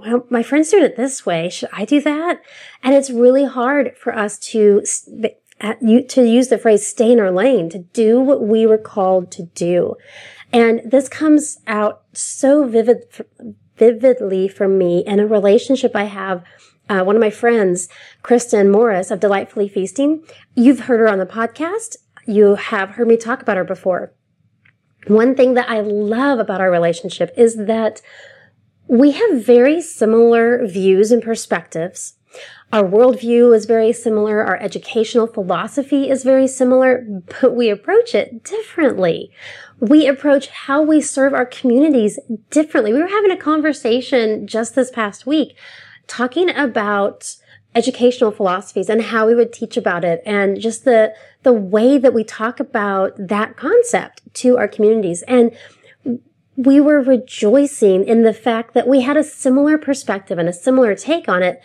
well, 0.00 0.26
my 0.30 0.42
friend's 0.42 0.70
doing 0.70 0.84
it 0.84 0.96
this 0.96 1.24
way. 1.24 1.48
Should 1.48 1.68
I 1.72 1.84
do 1.84 2.00
that? 2.00 2.42
And 2.82 2.94
it's 2.94 3.10
really 3.10 3.44
hard 3.44 3.96
for 3.96 4.16
us 4.16 4.38
to, 4.38 4.82
to 5.60 6.24
use 6.24 6.48
the 6.48 6.58
phrase 6.58 6.86
stay 6.86 7.12
in 7.12 7.20
our 7.20 7.30
lane, 7.30 7.70
to 7.70 7.78
do 7.78 8.20
what 8.20 8.42
we 8.42 8.66
were 8.66 8.78
called 8.78 9.30
to 9.32 9.44
do. 9.54 9.96
And 10.52 10.80
this 10.84 11.08
comes 11.08 11.60
out 11.66 12.02
so 12.12 12.64
vivid, 12.66 13.04
vividly 13.76 14.48
for 14.48 14.68
me 14.68 15.04
in 15.06 15.20
a 15.20 15.26
relationship 15.26 15.94
I 15.94 16.04
have. 16.04 16.44
Uh, 16.88 17.04
one 17.04 17.14
of 17.14 17.20
my 17.20 17.30
friends, 17.30 17.88
Kristen 18.22 18.68
Morris 18.68 19.12
of 19.12 19.20
Delightfully 19.20 19.68
Feasting. 19.68 20.24
You've 20.56 20.80
heard 20.80 20.98
her 20.98 21.08
on 21.08 21.20
the 21.20 21.26
podcast. 21.26 21.96
You 22.26 22.56
have 22.56 22.90
heard 22.90 23.06
me 23.06 23.16
talk 23.16 23.42
about 23.42 23.56
her 23.56 23.64
before. 23.64 24.12
One 25.06 25.34
thing 25.34 25.54
that 25.54 25.70
I 25.70 25.80
love 25.80 26.40
about 26.40 26.60
our 26.60 26.70
relationship 26.70 27.32
is 27.36 27.56
that 27.56 28.02
we 28.90 29.12
have 29.12 29.44
very 29.44 29.80
similar 29.80 30.66
views 30.66 31.12
and 31.12 31.22
perspectives. 31.22 32.14
Our 32.72 32.82
worldview 32.82 33.54
is 33.54 33.64
very 33.64 33.92
similar. 33.92 34.42
Our 34.42 34.56
educational 34.56 35.28
philosophy 35.28 36.10
is 36.10 36.24
very 36.24 36.48
similar, 36.48 37.06
but 37.40 37.54
we 37.54 37.70
approach 37.70 38.16
it 38.16 38.42
differently. 38.42 39.30
We 39.78 40.08
approach 40.08 40.48
how 40.48 40.82
we 40.82 41.00
serve 41.00 41.34
our 41.34 41.46
communities 41.46 42.18
differently. 42.50 42.92
We 42.92 43.00
were 43.00 43.06
having 43.06 43.30
a 43.30 43.36
conversation 43.36 44.48
just 44.48 44.74
this 44.74 44.90
past 44.90 45.24
week 45.24 45.56
talking 46.08 46.50
about 46.50 47.36
educational 47.76 48.32
philosophies 48.32 48.88
and 48.88 49.00
how 49.00 49.24
we 49.24 49.36
would 49.36 49.52
teach 49.52 49.76
about 49.76 50.04
it 50.04 50.20
and 50.26 50.60
just 50.60 50.84
the, 50.84 51.14
the 51.44 51.52
way 51.52 51.96
that 51.96 52.12
we 52.12 52.24
talk 52.24 52.58
about 52.58 53.12
that 53.16 53.56
concept 53.56 54.22
to 54.34 54.58
our 54.58 54.66
communities. 54.66 55.22
And 55.28 55.56
we 56.64 56.78
were 56.78 57.00
rejoicing 57.00 58.04
in 58.04 58.22
the 58.22 58.34
fact 58.34 58.74
that 58.74 58.86
we 58.86 59.00
had 59.00 59.16
a 59.16 59.24
similar 59.24 59.78
perspective 59.78 60.38
and 60.38 60.48
a 60.48 60.52
similar 60.52 60.94
take 60.94 61.26
on 61.26 61.42
it, 61.42 61.62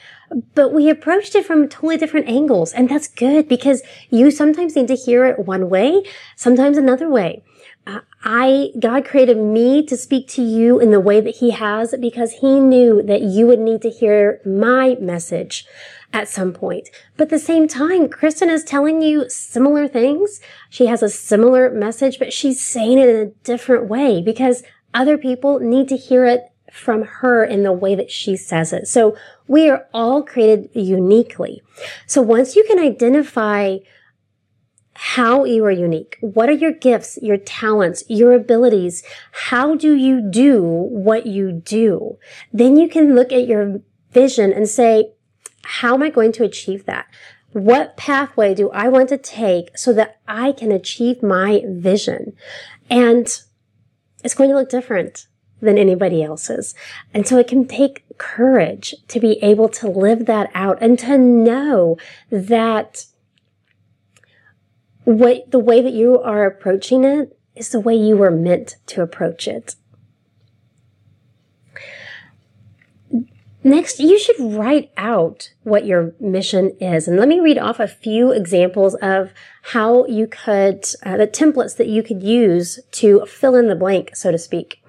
but 0.53 0.71
we 0.71 0.89
approached 0.89 1.35
it 1.35 1.45
from 1.45 1.67
totally 1.67 1.97
different 1.97 2.29
angles. 2.29 2.71
And 2.71 2.87
that's 2.87 3.09
good 3.09 3.49
because 3.49 3.81
you 4.09 4.31
sometimes 4.31 4.75
need 4.75 4.87
to 4.87 4.95
hear 4.95 5.25
it 5.25 5.39
one 5.39 5.69
way, 5.69 6.03
sometimes 6.37 6.77
another 6.77 7.09
way. 7.09 7.43
Uh, 7.85 7.99
I, 8.23 8.69
God 8.79 9.05
created 9.05 9.37
me 9.37 9.85
to 9.85 9.97
speak 9.97 10.29
to 10.29 10.41
you 10.41 10.79
in 10.79 10.91
the 10.91 10.99
way 10.99 11.19
that 11.19 11.35
he 11.35 11.51
has 11.51 11.93
because 11.99 12.33
he 12.33 12.59
knew 12.59 13.03
that 13.03 13.21
you 13.21 13.47
would 13.47 13.59
need 13.59 13.81
to 13.81 13.89
hear 13.89 14.39
my 14.45 14.95
message 14.99 15.65
at 16.13 16.29
some 16.29 16.53
point. 16.53 16.89
But 17.17 17.25
at 17.25 17.29
the 17.31 17.39
same 17.39 17.67
time, 17.67 18.07
Kristen 18.07 18.49
is 18.49 18.63
telling 18.63 19.01
you 19.01 19.29
similar 19.29 19.87
things. 19.87 20.39
She 20.69 20.85
has 20.85 21.03
a 21.03 21.09
similar 21.09 21.69
message, 21.69 22.17
but 22.17 22.31
she's 22.31 22.65
saying 22.65 22.97
it 22.97 23.09
in 23.09 23.15
a 23.17 23.31
different 23.43 23.89
way 23.89 24.21
because 24.21 24.63
other 24.95 25.17
people 25.17 25.59
need 25.59 25.87
to 25.89 25.97
hear 25.97 26.25
it 26.25 26.45
from 26.71 27.03
her 27.03 27.43
in 27.43 27.63
the 27.63 27.71
way 27.71 27.93
that 27.95 28.09
she 28.09 28.35
says 28.35 28.73
it. 28.73 28.87
So 28.87 29.15
we 29.47 29.69
are 29.69 29.85
all 29.93 30.23
created 30.23 30.69
uniquely. 30.73 31.61
So 32.07 32.21
once 32.21 32.55
you 32.55 32.63
can 32.67 32.79
identify 32.79 33.77
how 34.93 35.43
you 35.43 35.63
are 35.65 35.71
unique, 35.71 36.17
what 36.21 36.49
are 36.49 36.53
your 36.53 36.71
gifts, 36.71 37.19
your 37.21 37.37
talents, 37.37 38.03
your 38.07 38.33
abilities? 38.33 39.03
How 39.31 39.75
do 39.75 39.93
you 39.93 40.21
do 40.21 40.63
what 40.63 41.27
you 41.27 41.51
do? 41.51 42.17
Then 42.51 42.77
you 42.77 42.87
can 42.87 43.13
look 43.13 43.31
at 43.31 43.47
your 43.47 43.81
vision 44.11 44.53
and 44.53 44.67
say, 44.67 45.11
how 45.63 45.95
am 45.95 46.03
I 46.03 46.09
going 46.09 46.31
to 46.33 46.43
achieve 46.43 46.85
that? 46.85 47.07
What 47.51 47.97
pathway 47.97 48.53
do 48.53 48.69
I 48.71 48.87
want 48.87 49.09
to 49.09 49.17
take 49.17 49.77
so 49.77 49.93
that 49.93 50.19
I 50.27 50.51
can 50.51 50.71
achieve 50.71 51.21
my 51.21 51.63
vision? 51.65 52.33
And 52.89 53.27
it's 54.25 54.33
going 54.33 54.49
to 54.49 54.55
look 54.55 54.69
different 54.69 55.27
than 55.61 55.77
anybody 55.77 56.23
else's. 56.23 56.73
And 57.13 57.27
so 57.27 57.37
it 57.37 57.47
can 57.47 57.67
take 57.67 58.03
courage 58.17 58.95
to 59.07 59.19
be 59.19 59.33
able 59.43 59.69
to 59.69 59.87
live 59.87 60.25
that 60.25 60.49
out 60.55 60.79
and 60.81 60.97
to 60.99 61.17
know 61.17 61.97
that 62.31 63.05
what 65.03 65.51
the 65.51 65.59
way 65.59 65.79
that 65.81 65.93
you 65.93 66.19
are 66.19 66.45
approaching 66.45 67.03
it 67.03 67.37
is 67.55 67.69
the 67.69 67.79
way 67.79 67.95
you 67.95 68.17
were 68.17 68.31
meant 68.31 68.77
to 68.87 69.03
approach 69.03 69.47
it. 69.47 69.75
Next, 73.65 73.99
you 73.99 74.19
should 74.19 74.39
write 74.39 74.91
out 74.95 75.49
what 75.63 75.87
your 75.87 76.13
mission 76.19 76.77
is. 76.79 77.07
And 77.07 77.17
let 77.17 77.27
me 77.27 77.39
read 77.39 77.57
off 77.57 77.79
a 77.79 77.87
few 77.87 78.31
examples 78.31 78.93
of 79.01 79.33
how 79.63 80.05
you 80.05 80.27
could, 80.27 80.85
uh, 81.03 81.17
the 81.17 81.25
templates 81.25 81.75
that 81.77 81.87
you 81.87 82.03
could 82.03 82.21
use 82.21 82.79
to 82.91 83.25
fill 83.25 83.55
in 83.55 83.67
the 83.67 83.75
blank, 83.75 84.15
so 84.15 84.31
to 84.31 84.37
speak. 84.37 84.83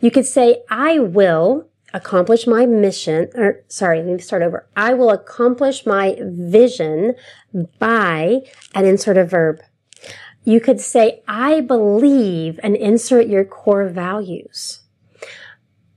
You 0.00 0.10
could 0.10 0.24
say, 0.24 0.62
I 0.70 1.00
will 1.00 1.68
accomplish 1.92 2.46
my 2.46 2.64
mission, 2.64 3.28
or 3.34 3.62
sorry, 3.68 3.98
let 3.98 4.06
me 4.06 4.18
start 4.20 4.40
over. 4.40 4.66
I 4.74 4.94
will 4.94 5.10
accomplish 5.10 5.84
my 5.84 6.16
vision 6.18 7.16
by 7.78 8.40
and 8.74 8.86
insert 8.86 9.18
a 9.18 9.24
verb. 9.26 9.60
You 10.44 10.60
could 10.60 10.80
say, 10.80 11.22
I 11.28 11.60
believe 11.60 12.58
and 12.62 12.74
insert 12.74 13.26
your 13.26 13.44
core 13.44 13.86
values. 13.86 14.80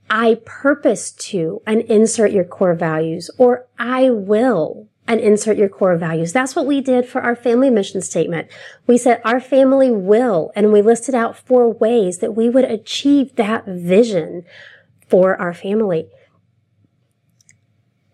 I 0.10 0.40
purpose 0.46 1.12
to 1.12 1.62
and 1.66 1.82
insert 1.82 2.32
your 2.32 2.46
core 2.46 2.76
values 2.76 3.30
or 3.38 3.68
I 3.78 4.10
will 4.10 4.88
and 5.08 5.20
insert 5.20 5.58
your 5.58 5.70
core 5.70 5.96
values. 5.96 6.34
That's 6.34 6.56
what 6.56 6.66
we 6.66 6.82
did 6.82 7.08
for 7.08 7.22
our 7.22 7.36
family 7.36 7.70
mission 7.70 8.02
statement. 8.02 8.50
We 8.86 8.98
said 8.98 9.22
our 9.24 9.40
family 9.40 9.90
will 9.90 10.52
and 10.56 10.72
we 10.72 10.82
listed 10.82 11.16
out 11.16 11.38
four 11.38 11.72
ways 11.72 12.20
that 12.20 12.36
we 12.36 12.50
would 12.50 12.66
achieve 12.66 13.36
that 13.36 13.66
vision 13.66 14.44
for 15.08 15.40
our 15.40 15.54
family. 15.54 16.10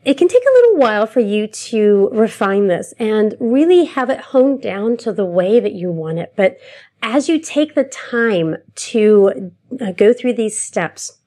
it 0.06 0.18
can 0.18 0.28
take 0.28 0.44
a 0.44 0.54
little 0.54 0.78
while 0.78 1.08
for 1.08 1.22
you 1.22 1.48
to 1.48 2.10
refine 2.12 2.68
this 2.68 2.94
and 3.00 3.36
really 3.40 3.86
have 3.86 4.10
it 4.10 4.20
honed 4.20 4.62
down 4.62 4.98
to 4.98 5.14
the 5.14 5.26
way 5.26 5.60
that 5.62 5.72
you 5.72 5.90
want 5.90 6.20
it. 6.20 6.34
But 6.36 6.58
as 7.02 7.30
you 7.30 7.40
take 7.40 7.74
the 7.74 7.86
time 7.86 8.58
to 8.76 9.52
uh, 9.80 9.92
go 9.94 10.14
through 10.14 10.34
these 10.34 10.60
steps, 10.60 11.20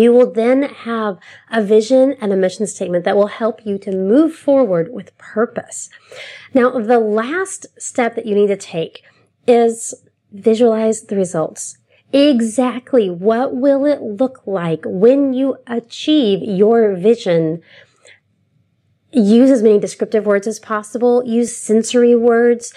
you 0.00 0.12
will 0.12 0.30
then 0.30 0.62
have 0.62 1.18
a 1.50 1.62
vision 1.62 2.16
and 2.20 2.32
a 2.32 2.36
mission 2.36 2.66
statement 2.66 3.04
that 3.04 3.16
will 3.16 3.28
help 3.28 3.64
you 3.64 3.78
to 3.78 3.92
move 3.92 4.34
forward 4.34 4.92
with 4.92 5.16
purpose. 5.18 5.90
Now, 6.52 6.78
the 6.78 6.98
last 6.98 7.66
step 7.78 8.14
that 8.16 8.26
you 8.26 8.34
need 8.34 8.48
to 8.48 8.56
take 8.56 9.02
is 9.46 9.94
visualize 10.32 11.02
the 11.02 11.16
results. 11.16 11.78
Exactly 12.12 13.10
what 13.10 13.54
will 13.54 13.84
it 13.84 14.00
look 14.00 14.42
like 14.46 14.84
when 14.84 15.32
you 15.32 15.56
achieve 15.66 16.42
your 16.42 16.94
vision? 16.94 17.60
Use 19.12 19.50
as 19.50 19.62
many 19.62 19.78
descriptive 19.78 20.26
words 20.26 20.46
as 20.46 20.58
possible. 20.58 21.24
Use 21.24 21.56
sensory 21.56 22.14
words 22.14 22.72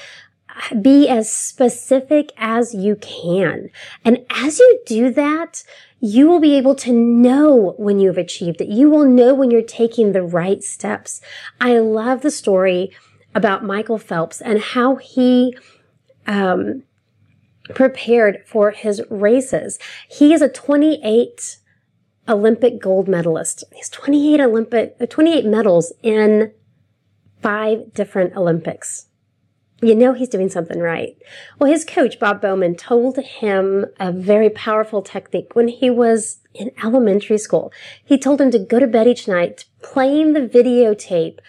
be 0.82 1.08
as 1.08 1.32
specific 1.32 2.32
as 2.38 2.74
you 2.74 2.96
can. 2.96 3.70
And 4.04 4.26
as 4.30 4.60
you 4.60 4.80
do 4.86 5.12
that, 5.12 5.64
you 6.00 6.28
will 6.28 6.40
be 6.40 6.56
able 6.58 6.76
to 6.76 6.92
know 6.94 7.74
when 7.78 8.00
you've 8.00 8.18
achieved 8.18 8.62
it. 8.62 8.68
You 8.68 8.90
will 8.90 9.06
know 9.06 9.34
when 9.34 9.50
you're 9.50 9.62
taking 9.62 10.12
the 10.12 10.22
right 10.22 10.64
steps. 10.64 11.22
I 11.60 11.80
love 11.80 12.22
the 12.22 12.32
story 12.32 12.92
about 13.34 13.64
Michael 13.64 13.98
Phelps 13.98 14.42
and 14.42 14.60
how 14.60 14.98
he, 14.98 15.58
um, 16.26 16.84
prepared 17.74 18.44
for 18.46 18.72
his 18.72 19.02
races. 19.10 19.78
He 20.10 20.34
is 20.34 20.42
a 20.42 20.50
28 20.50 21.58
Olympic 22.30 22.82
gold 22.82 23.08
medalist. 23.08 23.64
He's 23.74 23.90
28 23.90 24.40
Olympic, 24.40 24.96
uh, 25.00 25.06
28 25.06 25.46
medals 25.46 25.94
in 26.02 26.52
five 27.42 27.94
different 27.94 28.36
Olympics 28.36 29.07
you 29.82 29.94
know 29.96 30.14
he's 30.14 30.30
doing 30.30 30.50
something 30.50 30.80
right. 30.80 31.16
Well, 31.60 31.72
his 31.72 31.86
coach, 31.86 32.20
Bob 32.20 32.42
Bowman, 32.42 32.76
told 32.76 33.18
him 33.18 33.86
a 34.00 34.12
very 34.12 34.50
powerful 34.50 35.02
technique 35.02 35.56
when 35.56 35.68
he 35.68 35.90
was 35.90 36.40
in 36.54 36.72
elementary 36.84 37.38
school. 37.38 37.72
He 38.04 38.18
told 38.18 38.42
him 38.42 38.52
to 38.52 38.60
go 38.60 38.80
to 38.80 38.88
bed 38.88 39.08
each 39.08 39.28
night 39.28 39.66
playing 39.84 40.34
the 40.34 40.48
videotape 40.48 41.40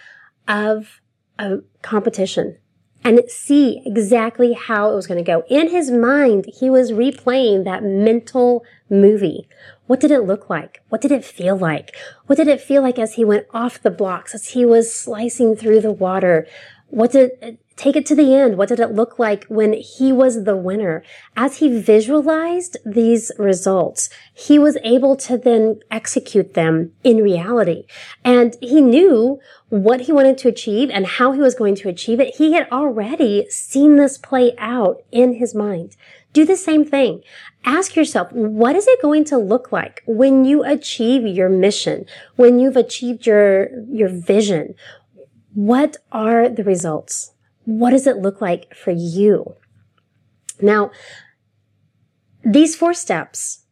of 0.47 1.01
a 1.39 1.59
competition 1.83 2.59
and 3.05 3.21
see 3.29 3.81
exactly 3.87 4.53
how 4.53 4.91
it 4.91 4.95
was 4.95 5.07
going 5.07 5.23
to 5.23 5.25
go. 5.25 5.45
In 5.49 5.71
his 5.71 5.91
mind, 5.91 6.47
he 6.61 6.69
was 6.69 6.91
replaying 6.93 7.65
that 7.65 7.83
mental 7.83 8.65
movie. 8.91 9.49
What 9.87 10.01
did 10.01 10.11
it 10.11 10.23
look 10.23 10.51
like? 10.51 10.83
What 10.89 11.01
did 11.01 11.13
it 11.13 11.25
feel 11.25 11.57
like? 11.57 11.97
What 12.27 12.37
did 12.37 12.49
it 12.49 12.61
feel 12.61 12.83
like 12.83 12.99
as 12.99 13.15
he 13.15 13.25
went 13.25 13.47
off 13.55 13.81
the 13.81 13.91
blocks, 13.91 14.35
as 14.35 14.49
he 14.49 14.67
was 14.67 14.93
slicing 14.93 15.57
through 15.57 15.81
the 15.81 15.93
water? 15.93 16.47
What 16.89 17.13
did 17.13 17.59
take 17.79 17.97
it 17.97 18.05
to 18.07 18.15
the 18.15 18.35
end. 18.35 18.59
What 18.59 18.69
did 18.69 18.81
it 18.81 18.93
look 18.93 19.19
like 19.19 19.45
when 19.45 19.73
he 19.73 20.13
was 20.13 20.45
the 20.45 20.57
winner? 20.57 21.03
As 21.37 21.59
he 21.59 21.81
visualized 21.81 22.77
these 22.85 23.31
results, 23.39 24.11
he 24.35 24.59
was 24.59 24.77
able 24.83 25.17
to 25.17 25.39
then 25.39 25.81
execute 25.91 26.55
them 26.55 26.93
in 27.05 27.23
reality. 27.23 27.85
And 28.25 28.57
he 28.61 28.81
knew 28.81 29.39
what 29.69 30.03
he 30.03 30.13
wanted 30.13 30.37
to 30.39 30.49
achieve 30.49 30.91
and 30.91 31.07
how 31.07 31.33
he 31.33 31.41
was 31.41 31.55
going 31.55 31.77
to 31.77 31.89
achieve 31.89 32.19
it. 32.21 32.37
He 32.37 32.53
had 32.53 32.69
already 32.73 33.49
seen 33.49 33.97
this 33.97 34.19
play 34.19 34.55
out 34.59 35.03
in 35.13 35.35
his 35.35 35.55
mind. 35.55 35.97
Do 36.33 36.45
the 36.45 36.57
same 36.57 36.85
thing. 36.85 37.23
Ask 37.65 37.95
yourself, 37.95 38.33
what 38.33 38.77
is 38.77 38.89
it 38.89 39.01
going 39.01 39.25
to 39.27 39.39
look 39.39 39.71
like 39.71 40.03
when 40.07 40.45
you 40.45 40.65
achieve 40.65 41.25
your 41.27 41.49
mission? 41.49 42.07
When 42.37 42.59
you've 42.59 42.77
achieved 42.77 43.25
your, 43.25 43.71
your 43.89 44.09
vision? 44.09 44.75
What 45.55 45.97
are 46.13 46.49
the 46.49 46.65
results? 46.65 47.33
What 47.69 47.91
does 47.91 48.07
it 48.07 48.17
look 48.17 48.41
like 48.41 48.75
for 48.75 48.93
you? 48.93 49.57
Now, 50.59 50.91
these 52.43 52.75
four 52.75 52.95
steps 52.95 53.67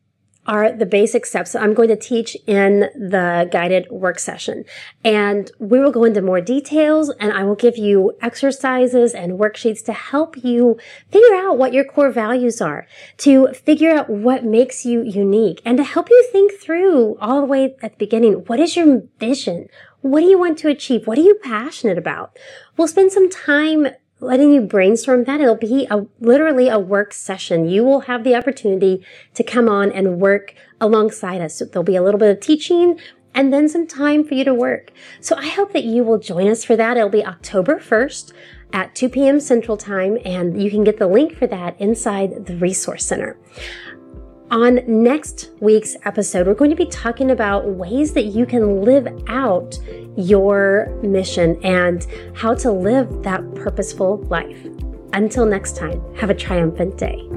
are 0.46 0.70
the 0.70 0.84
basic 0.84 1.24
steps 1.24 1.52
that 1.52 1.62
I'm 1.62 1.72
going 1.72 1.88
to 1.88 1.96
teach 1.96 2.36
in 2.46 2.90
the 2.94 3.48
guided 3.50 3.90
work 3.90 4.18
session. 4.18 4.66
And 5.02 5.50
we 5.58 5.80
will 5.80 5.90
go 5.90 6.04
into 6.04 6.20
more 6.20 6.42
details 6.42 7.10
and 7.18 7.32
I 7.32 7.44
will 7.44 7.54
give 7.54 7.78
you 7.78 8.12
exercises 8.20 9.14
and 9.14 9.40
worksheets 9.40 9.82
to 9.86 9.94
help 9.94 10.44
you 10.44 10.78
figure 11.10 11.34
out 11.34 11.56
what 11.56 11.72
your 11.72 11.84
core 11.84 12.10
values 12.10 12.60
are, 12.60 12.86
to 13.16 13.54
figure 13.54 13.90
out 13.90 14.10
what 14.10 14.44
makes 14.44 14.84
you 14.84 15.02
unique 15.02 15.62
and 15.64 15.78
to 15.78 15.84
help 15.84 16.10
you 16.10 16.28
think 16.30 16.52
through 16.60 17.16
all 17.18 17.40
the 17.40 17.46
way 17.46 17.74
at 17.80 17.92
the 17.92 17.98
beginning. 17.98 18.34
What 18.46 18.60
is 18.60 18.76
your 18.76 19.04
vision? 19.18 19.68
What 20.06 20.20
do 20.20 20.26
you 20.26 20.38
want 20.38 20.56
to 20.58 20.68
achieve? 20.68 21.08
What 21.08 21.18
are 21.18 21.22
you 21.22 21.34
passionate 21.42 21.98
about? 21.98 22.38
We'll 22.76 22.86
spend 22.86 23.10
some 23.10 23.28
time 23.28 23.88
letting 24.20 24.52
you 24.52 24.60
brainstorm 24.60 25.24
that. 25.24 25.40
It'll 25.40 25.56
be 25.56 25.88
a, 25.90 26.06
literally 26.20 26.68
a 26.68 26.78
work 26.78 27.12
session. 27.12 27.68
You 27.68 27.84
will 27.84 28.00
have 28.02 28.22
the 28.22 28.36
opportunity 28.36 29.04
to 29.34 29.42
come 29.42 29.68
on 29.68 29.90
and 29.90 30.20
work 30.20 30.54
alongside 30.80 31.40
us. 31.40 31.58
There'll 31.58 31.82
be 31.82 31.96
a 31.96 32.02
little 32.02 32.20
bit 32.20 32.30
of 32.30 32.40
teaching 32.40 33.00
and 33.34 33.52
then 33.52 33.68
some 33.68 33.84
time 33.84 34.22
for 34.22 34.34
you 34.34 34.44
to 34.44 34.54
work. 34.54 34.92
So 35.20 35.34
I 35.34 35.48
hope 35.48 35.72
that 35.72 35.84
you 35.84 36.04
will 36.04 36.18
join 36.18 36.48
us 36.48 36.64
for 36.64 36.76
that. 36.76 36.96
It'll 36.96 37.08
be 37.08 37.26
October 37.26 37.80
1st 37.80 38.32
at 38.72 38.94
2 38.94 39.08
p.m. 39.08 39.40
Central 39.40 39.76
Time, 39.76 40.18
and 40.24 40.62
you 40.62 40.70
can 40.70 40.84
get 40.84 40.98
the 40.98 41.06
link 41.08 41.36
for 41.36 41.48
that 41.48 41.78
inside 41.80 42.46
the 42.46 42.56
Resource 42.56 43.04
Center. 43.04 43.36
On 44.50 44.78
next 44.86 45.50
week's 45.58 45.96
episode, 46.04 46.46
we're 46.46 46.54
going 46.54 46.70
to 46.70 46.76
be 46.76 46.86
talking 46.86 47.32
about 47.32 47.66
ways 47.66 48.12
that 48.12 48.26
you 48.26 48.46
can 48.46 48.82
live 48.82 49.08
out 49.26 49.76
your 50.16 50.96
mission 51.02 51.58
and 51.64 52.06
how 52.32 52.54
to 52.54 52.70
live 52.70 53.24
that 53.24 53.42
purposeful 53.56 54.18
life. 54.28 54.64
Until 55.12 55.46
next 55.46 55.76
time, 55.76 56.00
have 56.14 56.30
a 56.30 56.34
triumphant 56.34 56.96
day. 56.96 57.28